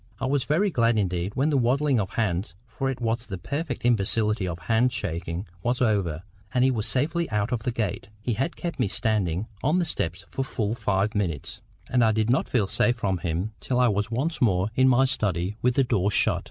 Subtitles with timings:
[0.19, 4.47] I was very glad indeed when the waddling of hands—for it was the perfect imbecility
[4.47, 8.09] of hand shaking—was over, and he was safely out of the gate.
[8.19, 12.31] He had kept me standing on the steps for full five minutes, and I did
[12.31, 15.83] not feel safe from him till I was once more in my study with the
[15.83, 16.39] door shut.